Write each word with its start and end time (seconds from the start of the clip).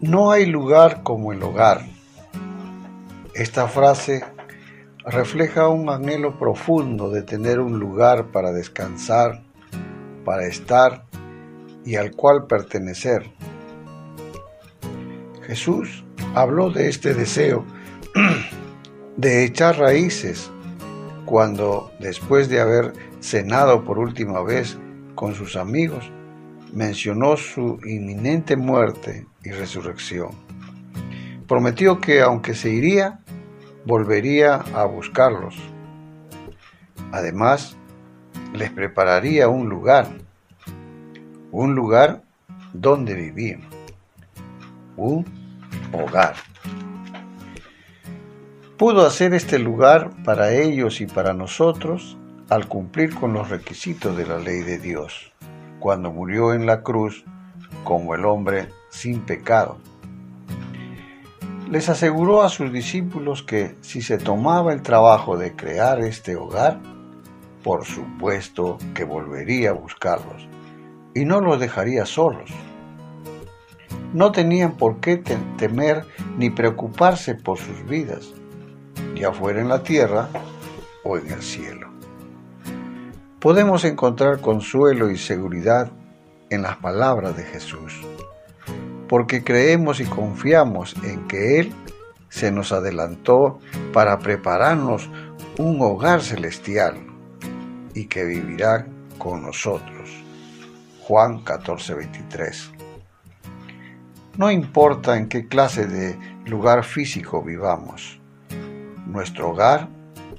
No 0.00 0.30
hay 0.30 0.44
lugar 0.44 1.02
como 1.02 1.32
el 1.32 1.42
hogar. 1.42 1.80
Esta 3.32 3.66
frase 3.66 4.22
refleja 5.06 5.68
un 5.68 5.88
anhelo 5.88 6.38
profundo 6.38 7.10
de 7.10 7.22
tener 7.22 7.60
un 7.60 7.78
lugar 7.78 8.26
para 8.26 8.52
descansar, 8.52 9.42
para 10.22 10.46
estar 10.46 11.04
y 11.86 11.96
al 11.96 12.10
cual 12.12 12.46
pertenecer. 12.46 13.30
Jesús 15.46 16.04
habló 16.34 16.68
de 16.68 16.90
este 16.90 17.14
deseo 17.14 17.64
de 19.16 19.44
echar 19.44 19.78
raíces 19.78 20.50
cuando, 21.24 21.90
después 22.00 22.50
de 22.50 22.60
haber 22.60 22.92
cenado 23.20 23.82
por 23.82 23.98
última 23.98 24.42
vez 24.42 24.76
con 25.14 25.34
sus 25.34 25.56
amigos, 25.56 26.10
mencionó 26.72 27.36
su 27.36 27.78
inminente 27.84 28.56
muerte 28.56 29.26
y 29.42 29.50
resurrección. 29.50 30.30
Prometió 31.46 32.00
que 32.00 32.22
aunque 32.22 32.54
se 32.54 32.70
iría, 32.70 33.20
volvería 33.84 34.56
a 34.74 34.84
buscarlos. 34.84 35.56
Además, 37.12 37.76
les 38.52 38.70
prepararía 38.70 39.48
un 39.48 39.68
lugar, 39.68 40.08
un 41.52 41.74
lugar 41.74 42.22
donde 42.72 43.14
vivir, 43.14 43.60
un 44.96 45.24
hogar. 45.92 46.34
Pudo 48.76 49.06
hacer 49.06 49.32
este 49.32 49.58
lugar 49.58 50.10
para 50.24 50.52
ellos 50.52 51.00
y 51.00 51.06
para 51.06 51.32
nosotros 51.32 52.18
al 52.50 52.68
cumplir 52.68 53.14
con 53.14 53.32
los 53.32 53.48
requisitos 53.48 54.16
de 54.16 54.26
la 54.26 54.38
ley 54.38 54.60
de 54.60 54.78
Dios, 54.78 55.32
cuando 55.86 56.10
murió 56.10 56.52
en 56.52 56.66
la 56.66 56.82
cruz 56.82 57.24
como 57.84 58.16
el 58.16 58.24
hombre 58.24 58.70
sin 58.88 59.20
pecado. 59.20 59.78
Les 61.70 61.88
aseguró 61.88 62.42
a 62.42 62.48
sus 62.48 62.72
discípulos 62.72 63.44
que 63.44 63.76
si 63.82 64.02
se 64.02 64.18
tomaba 64.18 64.72
el 64.72 64.82
trabajo 64.82 65.36
de 65.36 65.54
crear 65.54 66.00
este 66.00 66.34
hogar, 66.34 66.80
por 67.62 67.84
supuesto 67.84 68.78
que 68.96 69.04
volvería 69.04 69.70
a 69.70 69.74
buscarlos 69.74 70.48
y 71.14 71.24
no 71.24 71.40
los 71.40 71.60
dejaría 71.60 72.04
solos. 72.04 72.50
No 74.12 74.32
tenían 74.32 74.72
por 74.72 74.98
qué 74.98 75.18
temer 75.56 76.04
ni 76.36 76.50
preocuparse 76.50 77.36
por 77.36 77.58
sus 77.58 77.86
vidas, 77.86 78.34
ya 79.14 79.30
fuera 79.30 79.60
en 79.60 79.68
la 79.68 79.84
tierra 79.84 80.30
o 81.04 81.16
en 81.16 81.30
el 81.30 81.42
cielo 81.42 81.95
podemos 83.40 83.84
encontrar 83.84 84.40
consuelo 84.40 85.10
y 85.10 85.18
seguridad 85.18 85.90
en 86.50 86.62
las 86.62 86.76
palabras 86.76 87.36
de 87.36 87.44
Jesús, 87.44 87.94
porque 89.08 89.44
creemos 89.44 90.00
y 90.00 90.04
confiamos 90.04 90.94
en 91.04 91.26
que 91.28 91.60
Él 91.60 91.72
se 92.28 92.50
nos 92.50 92.72
adelantó 92.72 93.60
para 93.92 94.18
prepararnos 94.18 95.08
un 95.58 95.80
hogar 95.80 96.22
celestial 96.22 96.96
y 97.94 98.06
que 98.06 98.24
vivirá 98.24 98.86
con 99.18 99.42
nosotros. 99.42 100.10
Juan 101.02 101.44
14:23 101.44 102.70
No 104.36 104.50
importa 104.50 105.16
en 105.16 105.28
qué 105.28 105.46
clase 105.46 105.86
de 105.86 106.18
lugar 106.46 106.84
físico 106.84 107.42
vivamos, 107.42 108.20
nuestro 109.06 109.50
hogar 109.50 109.88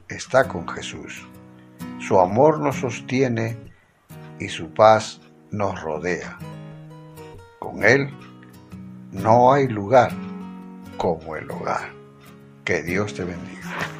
está 0.09 0.47
con 0.47 0.67
Jesús. 0.67 1.25
Su 2.07 2.21
amor 2.21 2.61
nos 2.61 2.77
sostiene 2.77 3.57
y 4.39 4.47
su 4.47 4.73
paz 4.73 5.19
nos 5.51 5.81
rodea. 5.81 6.37
Con 7.59 7.83
Él 7.83 8.09
no 9.11 9.51
hay 9.51 9.67
lugar 9.67 10.13
como 10.95 11.35
el 11.35 11.51
hogar. 11.51 11.91
Que 12.63 12.81
Dios 12.81 13.13
te 13.13 13.25
bendiga. 13.25 13.96